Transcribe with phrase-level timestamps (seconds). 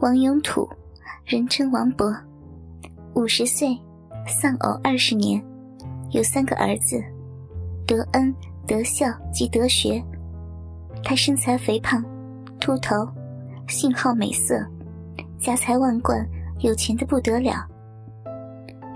[0.00, 0.68] 王永土，
[1.24, 2.14] 人称王伯，
[3.14, 3.76] 五十岁，
[4.28, 5.44] 丧偶二十年，
[6.12, 7.02] 有三个儿子：
[7.84, 8.32] 德恩、
[8.64, 10.00] 德孝及德学。
[11.02, 12.00] 他身材肥胖，
[12.60, 13.08] 秃头，
[13.66, 14.64] 性好美色，
[15.36, 16.24] 家财万贯，
[16.60, 17.66] 有钱的不得了。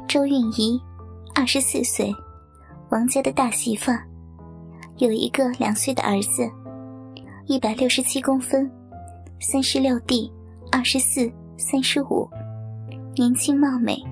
[0.07, 0.81] 周韵仪，
[1.35, 2.15] 二十四岁，
[2.91, 3.91] 王家的大媳妇，
[4.99, 6.49] 有一个两岁的儿子，
[7.47, 8.71] 一百六十七公分，
[9.41, 10.33] 三十六 D。
[10.75, 12.27] 二十四、三十五，
[13.15, 14.03] 年轻貌美、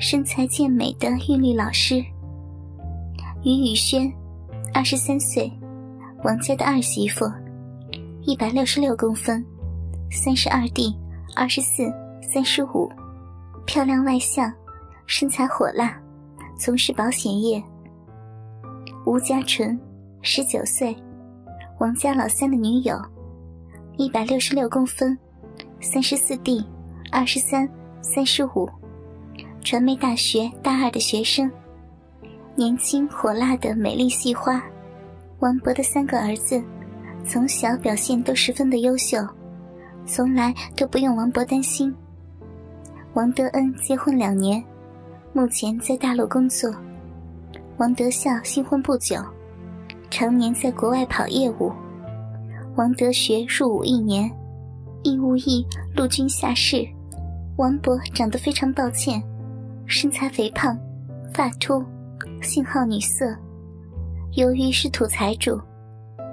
[0.00, 2.04] 身材健美的韵律老师。
[3.44, 4.12] 于宇轩，
[4.74, 5.50] 二十三岁，
[6.24, 7.24] 王家的二媳妇，
[8.22, 9.42] 一百六十六公分，
[10.10, 10.92] 三十二 D，
[11.36, 11.84] 二十四、
[12.20, 12.90] 三十五，
[13.64, 14.52] 漂亮外向，
[15.06, 15.96] 身材火辣，
[16.58, 17.62] 从事保险业。
[19.06, 19.78] 吴家纯，
[20.22, 20.94] 十九岁，
[21.78, 23.00] 王家老三的女友，
[23.96, 25.16] 一百六十六公分。
[25.82, 26.62] 三十四 D，
[27.10, 27.66] 二十三、
[28.02, 28.68] 三十五，
[29.62, 31.50] 传媒大学大二的学生，
[32.54, 34.62] 年轻火辣的美丽系花。
[35.38, 36.62] 王博的三个儿子，
[37.24, 39.26] 从小表现都十分的优秀，
[40.04, 41.94] 从来都不用王博担心。
[43.14, 44.62] 王德恩结婚两年，
[45.32, 46.70] 目前在大陆工作。
[47.78, 49.16] 王德孝新婚不久，
[50.10, 51.72] 常年在国外跑业务。
[52.76, 54.30] 王德学入伍一年。
[55.02, 56.86] 义务役陆军下士，
[57.56, 59.22] 王博长得非常抱歉，
[59.86, 60.78] 身材肥胖，
[61.32, 61.84] 发秃，
[62.42, 63.34] 性好女色。
[64.36, 65.60] 由于是土财主，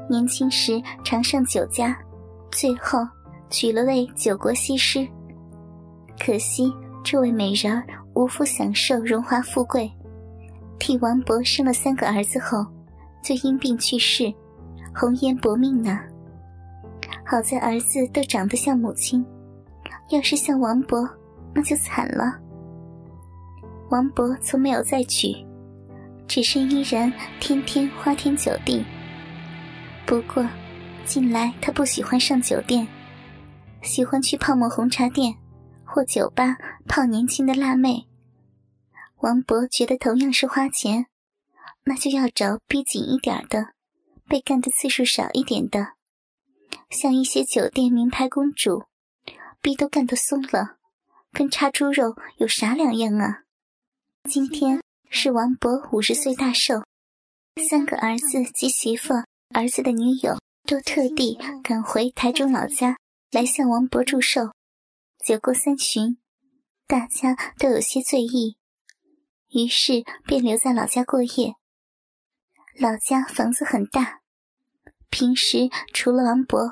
[0.09, 1.97] 年轻时常上酒家，
[2.51, 2.99] 最后
[3.49, 5.07] 娶了位九国西施。
[6.19, 6.73] 可惜
[7.03, 7.81] 这位美人
[8.13, 9.89] 无福享受荣华富贵，
[10.77, 12.65] 替王博生了三个儿子后，
[13.23, 14.33] 就因病去世，
[14.93, 15.99] 红颜薄命呢。
[17.29, 19.25] 好在儿子都长得像母亲，
[20.11, 20.97] 要是像王博，
[21.53, 22.39] 那就惨了。
[23.89, 25.35] 王博从没有再娶，
[26.25, 27.11] 只是依然
[27.41, 28.85] 天天花天酒地。
[30.05, 30.47] 不过，
[31.03, 32.87] 近来他不喜欢上酒店，
[33.81, 35.35] 喜欢去泡沫红茶店
[35.83, 36.55] 或酒吧
[36.87, 38.07] 泡年轻的辣妹。
[39.17, 41.07] 王博觉得同样是花钱，
[41.83, 43.73] 那就要找逼紧一点的，
[44.29, 45.96] 被干的次数少一点的。
[46.89, 48.85] 像一些酒店名牌公主，
[49.61, 50.77] 逼都干得松了，
[51.31, 53.43] 跟插猪肉有啥两样啊？
[54.23, 56.83] 今天是王博五十岁大寿，
[57.69, 59.13] 三个儿子及媳妇、
[59.53, 62.97] 儿子的女友都特地赶回台中老家
[63.31, 64.51] 来向王博祝寿。
[65.23, 66.17] 酒过三巡，
[66.87, 68.57] 大家都有些醉意，
[69.49, 71.55] 于是便留在老家过夜。
[72.79, 74.16] 老家房子很大。
[75.09, 76.69] 平时除了王博，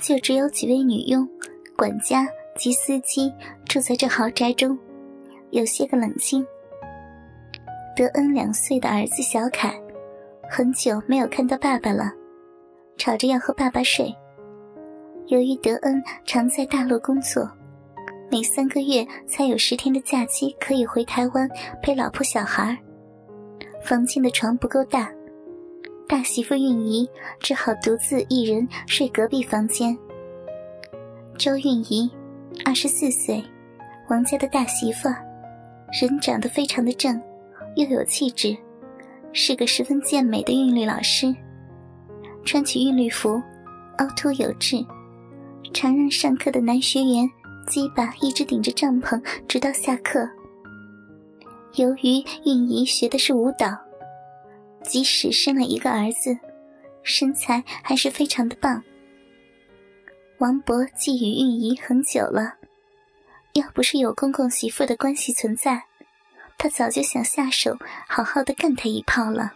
[0.00, 1.28] 就只有几位女佣、
[1.76, 3.32] 管家及司机
[3.64, 4.78] 住在这豪宅中，
[5.50, 6.46] 有些个冷清。
[7.96, 9.74] 德恩两岁的儿子小凯，
[10.48, 12.12] 很久没有看到爸爸了，
[12.96, 14.14] 吵着要和爸爸睡。
[15.26, 17.50] 由于德恩常在大陆工作，
[18.30, 21.48] 每三个月才有十天的假期可以回台湾
[21.82, 22.78] 陪老婆小孩，
[23.82, 25.10] 房间的床不够大。
[26.08, 27.06] 大媳妇韵仪
[27.38, 29.96] 只好独自一人睡隔壁房间。
[31.36, 32.10] 周韵仪，
[32.64, 33.44] 二十四岁，
[34.08, 35.10] 王家的大媳妇，
[36.00, 37.20] 人长得非常的正，
[37.76, 38.56] 又有气质，
[39.34, 41.32] 是个十分健美的韵律老师。
[42.42, 43.42] 穿起韵律服，
[43.98, 44.78] 凹凸有致，
[45.74, 47.30] 常让上课的男学员
[47.66, 50.26] 鸡巴一直顶着帐篷，直到下课。
[51.74, 53.87] 由于韵仪学的是舞蹈。
[54.88, 56.38] 即使生了一个儿子，
[57.02, 58.82] 身材还是非常的棒。
[60.38, 62.54] 王博觊觎韵仪很久了，
[63.52, 65.84] 要不是有公公媳妇的关系存在，
[66.56, 67.76] 他早就想下手
[68.08, 69.52] 好好的干他一炮了。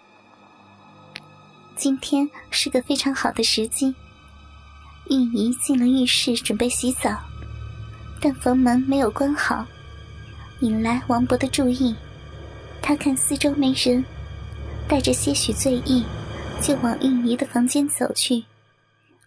[1.76, 3.94] 今天是个非常好的时机，
[5.09, 7.19] 韵仪进了浴室准备洗澡，
[8.20, 9.67] 但房门没有关好，
[10.61, 11.96] 引来王博的注意。
[12.82, 14.05] 他看四周没人。
[14.88, 16.05] 带着些许醉意，
[16.61, 18.44] 就往韵仪的房间走去，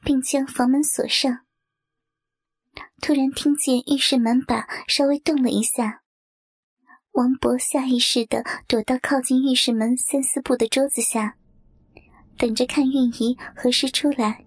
[0.04, 1.40] 并将房门锁上。
[3.02, 6.02] 突然听见浴室门把稍微动了一下，
[7.12, 11.36] 王博下意识的躲到靠近浴室门三四步的桌子下，
[12.38, 14.46] 等着看韵仪何时出来。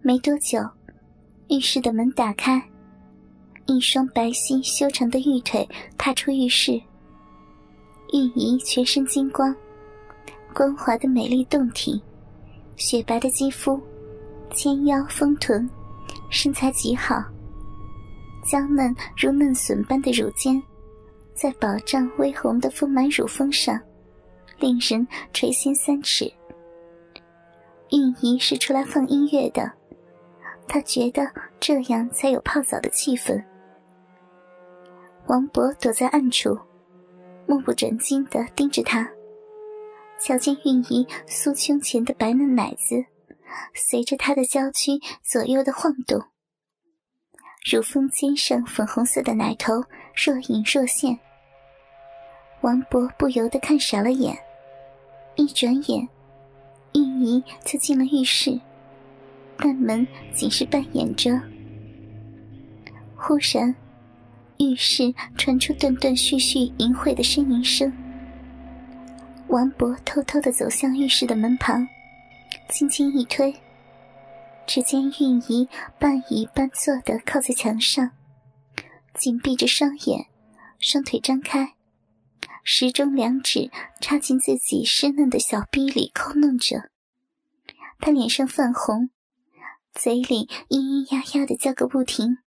[0.00, 0.58] 没多久，
[1.48, 2.62] 浴室的门打开，
[3.66, 6.72] 一双白皙修长的玉腿踏出浴室，
[8.12, 9.54] 韵仪全身金光。
[10.54, 12.00] 光滑的美丽胴体，
[12.76, 13.80] 雪白的肌肤，
[14.50, 15.68] 纤腰丰臀，
[16.30, 17.24] 身材极好。
[18.44, 20.62] 娇嫩如嫩笋般的乳尖，
[21.34, 23.80] 在饱胀微红的丰满乳峰上，
[24.60, 26.32] 令人垂涎三尺。
[27.90, 29.72] 韵仪是出来放音乐的，
[30.68, 31.28] 他觉得
[31.58, 33.42] 这样才有泡澡的气氛。
[35.26, 36.56] 王博躲在暗处，
[37.46, 39.08] 目不转睛地盯着他，
[40.24, 43.04] 瞧见韵仪酥胸前的白嫩奶子，
[43.74, 44.92] 随着她的娇躯
[45.22, 46.18] 左右的晃动。
[47.70, 49.84] 乳峰尖上粉红色的奶头
[50.14, 51.18] 若隐若现，
[52.62, 54.34] 王博不由得看傻了眼。
[55.36, 56.08] 一转眼，
[56.94, 58.58] 玉仪就进了浴室，
[59.58, 61.38] 但门仅是半掩着。
[63.14, 63.74] 忽然，
[64.56, 67.92] 浴室传出断断续续淫秽的呻吟声。
[69.54, 71.86] 王博偷偷的走向浴室的门旁，
[72.68, 73.54] 轻轻一推。
[74.66, 78.10] 只见韵仪半倚半坐的靠在墙上，
[79.14, 80.26] 紧闭着双眼，
[80.80, 81.76] 双腿张开，
[82.64, 83.70] 时钟两指
[84.00, 86.90] 插进自己湿嫩的小臂里抠弄着。
[88.00, 89.10] 他脸上泛红，
[89.92, 92.38] 嘴里咿咿呀呀的叫个不停。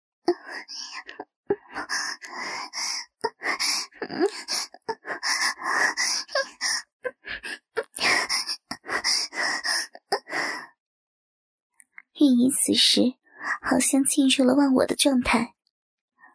[12.20, 13.14] 玉仪此时
[13.62, 15.54] 好像进入了忘我的状态，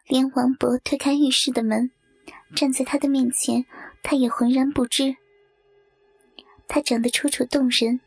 [0.07, 1.91] 连王博推开浴室的门，
[2.55, 3.67] 站在他的面前，
[4.03, 5.17] 他也浑然不知。
[6.69, 8.01] 他长得楚楚动人，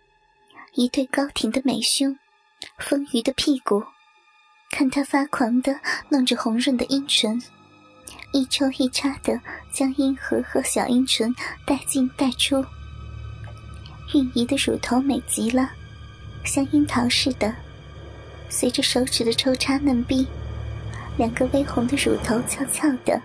[0.74, 2.18] 一对高挺的美胸，
[2.80, 3.84] 丰腴的屁股，
[4.72, 5.80] 看他发狂的
[6.10, 7.40] 弄着红润的阴唇，
[8.32, 9.40] 一抽一插的
[9.72, 11.34] 将阴核和小阴唇
[11.66, 12.64] 带进带出。
[14.14, 15.72] 玉仪的乳头美极了，
[16.44, 17.54] 像樱桃似的。
[18.50, 20.28] 随着手指的抽插嫩逼，
[21.18, 23.22] 两个微红的乳头翘翘的，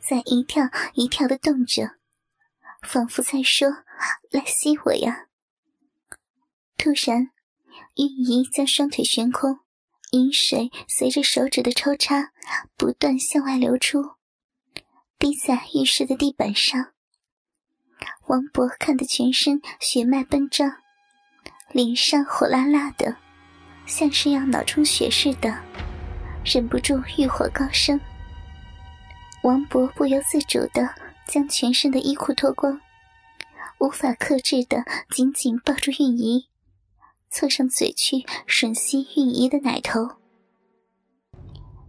[0.00, 0.64] 在一跳
[0.94, 1.96] 一跳的动着，
[2.82, 3.68] 仿佛在说
[4.32, 5.26] ：“来吸我呀！”
[6.78, 7.30] 突然，
[7.96, 9.60] 玉仪将双腿悬空，
[10.14, 12.30] 饮水随着手指的抽插
[12.76, 14.12] 不断向外流出，
[15.18, 16.92] 滴在浴室的地板上。
[18.28, 20.76] 王博看得全身血脉奔张，
[21.72, 23.16] 脸上火辣辣的。
[23.86, 25.60] 像是要脑充血似的，
[26.44, 28.00] 忍不住欲火高升。
[29.42, 30.94] 王博不由自主的
[31.26, 32.80] 将全身的衣裤脱光，
[33.78, 36.48] 无法克制的紧紧抱住韵仪，
[37.34, 40.08] 凑上嘴去吮吸韵仪的奶头。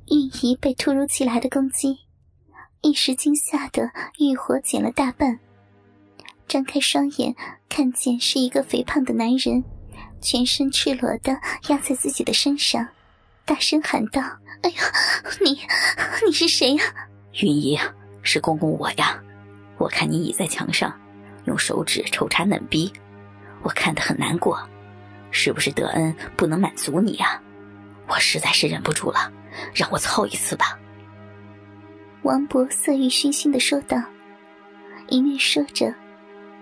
[0.07, 1.99] 韵仪被突如其来的攻击，
[2.81, 5.39] 一时惊吓的欲火减了大半，
[6.47, 7.35] 张开双眼，
[7.69, 9.63] 看见是一个肥胖的男人。
[10.19, 11.39] 全身赤裸的
[11.69, 12.87] 压在自己的身上，
[13.45, 14.19] 大声喊道
[14.63, 14.77] ：“哎呀，
[15.43, 15.59] 你
[16.25, 16.83] 你是谁呀？”
[17.39, 17.77] 云姨，
[18.23, 19.21] 是公公我呀。
[19.77, 20.99] 我看你倚在墙上，
[21.45, 22.91] 用手指抽插嫩逼，
[23.61, 24.59] 我看得很难过。
[25.35, 27.41] 是不是德恩不能满足你呀？
[28.07, 29.29] 我实在是忍不住了，
[29.73, 30.79] 让我操一次吧。
[32.23, 34.01] 王博色欲熏心的说道，
[35.09, 35.93] 一面说着。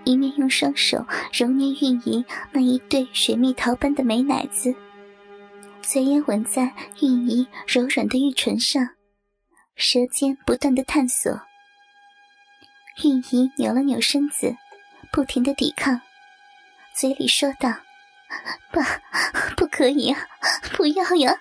[0.06, 2.22] 一面用双手揉捏韵仪
[2.52, 4.74] 那一对水蜜桃般的美奶子，
[5.80, 8.86] 嘴也吻在韵仪柔软的玉唇上，
[9.76, 11.40] 舌尖不断的探索。
[13.02, 14.54] 韵仪扭了扭身子，
[15.10, 15.98] 不停的抵抗，
[16.94, 17.72] 嘴里说道
[18.72, 19.00] ：“爸，
[19.56, 20.18] 不可以啊，
[20.76, 21.36] 不要呀！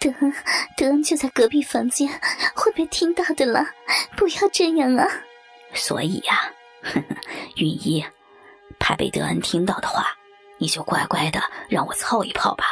[0.00, 0.32] 德恩，
[0.76, 2.08] 德恩就在隔壁房间，
[2.54, 3.70] 会被听到的啦，
[4.16, 5.06] 不要这样啊！”
[5.74, 6.52] 所以呀。
[6.82, 7.16] 哼哼，
[7.56, 8.02] 云姨，
[8.78, 10.06] 怕被德恩听到的话，
[10.56, 11.38] 你就乖乖的
[11.68, 12.64] 让我操一炮吧，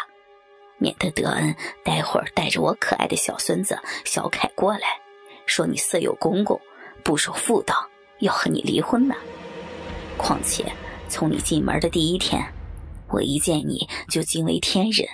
[0.78, 1.54] 免得德恩
[1.84, 4.98] 待会儿带着我可爱的小孙子小凯过来，
[5.44, 6.58] 说你色诱公公，
[7.04, 7.86] 不守妇道，
[8.20, 9.14] 要和你离婚呢。
[10.16, 10.64] 况且
[11.06, 12.42] 从你进门的第一天，
[13.10, 15.08] 我一见你就惊为天人，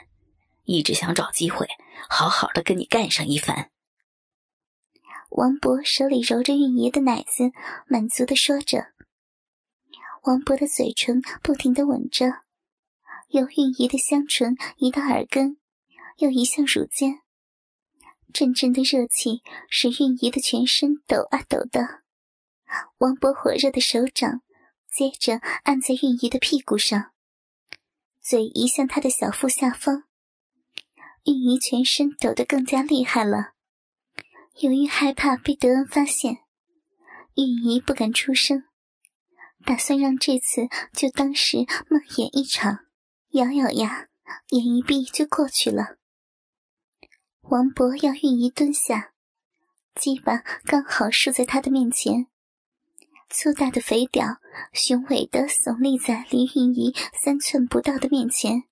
[0.65, 1.67] 一直想找机会
[2.09, 3.71] 好好的跟你干上一番。
[5.31, 7.53] 王博手里揉着韵仪的奶子，
[7.89, 8.87] 满足的说着。
[10.23, 12.27] 王博的嘴唇不停的吻着，
[13.29, 15.59] 由韵仪的香唇移到耳根，
[16.19, 17.21] 又移向乳尖。
[18.33, 22.03] 阵阵的热气使韵仪的全身抖啊抖的。
[22.99, 24.41] 王博火热的手掌
[24.91, 27.13] 接着按在韵仪的屁股上，
[28.25, 30.04] 嘴移向他的小腹下方。
[31.25, 33.52] 韵仪全身抖得更加厉害了。
[34.61, 36.38] 由于害怕被德恩发现，
[37.35, 38.64] 玉仪不敢出声，
[39.66, 41.59] 打算让这次就当是
[41.90, 42.87] 梦魇一场，
[43.33, 44.09] 咬咬牙，
[44.49, 45.99] 眼一闭就过去了。
[47.43, 49.12] 王博要运仪蹲下，
[49.95, 52.28] 鸡巴刚好竖在他的面前。
[53.31, 54.37] 粗大的肥屌，
[54.73, 58.64] 雄伟的耸立在离运仪三寸不到的面前。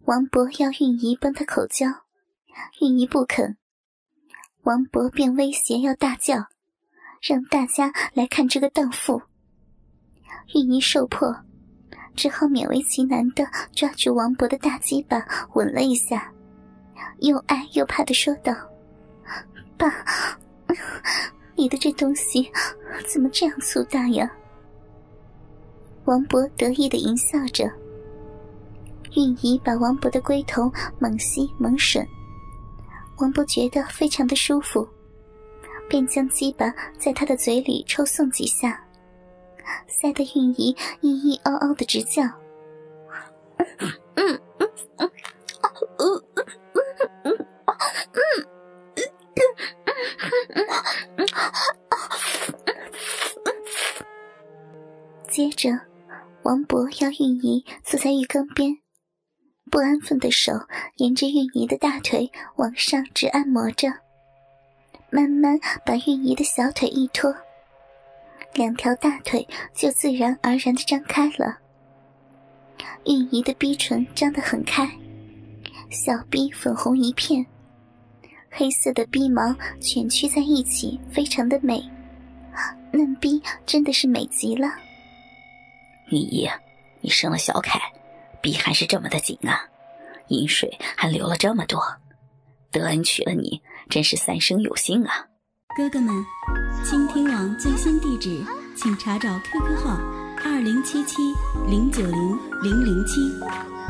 [0.00, 1.86] 王博要运仪帮他口交，
[2.80, 3.56] 运仪不肯。
[4.62, 6.48] 王博便威胁要大叫，
[7.22, 9.22] 让大家来看这个荡妇。
[10.54, 11.44] 运仪受迫，
[12.16, 16.32] 只好勉为其难的抓住王博的大鸡巴吻了一下，
[17.20, 18.52] 又爱又怕的说道
[19.78, 20.04] ：“爸。”
[21.58, 22.48] 你的这东西
[23.12, 24.30] 怎么这样粗大呀？
[26.04, 27.68] 王博得意的淫笑着。
[29.16, 32.06] 韵仪把王博的龟头猛吸猛吮，
[33.18, 34.86] 王博觉得非常的舒服，
[35.88, 38.80] 便将鸡巴在他的嘴里抽送几下，
[39.88, 40.72] 塞得韵仪
[41.02, 42.22] 咿咿嗷嗷的直叫。
[56.48, 58.74] 王博要韵仪坐在浴缸边，
[59.70, 60.50] 不安分的手
[60.96, 63.92] 沿着韵仪的大腿往上直按摩着，
[65.10, 67.36] 慢慢把韵仪的小腿一拖，
[68.54, 71.58] 两条大腿就自然而然的张开了。
[73.04, 74.90] 韵仪的逼唇张得很开，
[75.90, 77.44] 小逼粉红一片，
[78.50, 81.86] 黑色的逼毛卷曲在一起，非常的美，
[82.90, 84.66] 嫩逼真的是美极了。
[86.10, 86.48] 玉姨，
[87.00, 87.80] 你生了小凯，
[88.40, 89.60] 逼还是这么的紧啊，
[90.28, 91.82] 饮水还流了这么多。
[92.70, 95.26] 德恩娶了你，真是三生有幸啊！
[95.76, 96.24] 哥哥们，
[96.84, 98.42] 倾听网最新地址，
[98.76, 99.98] 请查找 QQ 号
[100.44, 101.16] 二零七七
[101.66, 103.20] 零九零零零七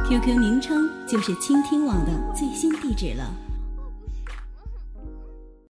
[0.08, 3.47] ，QQ 名称就是倾听网的最新地址了。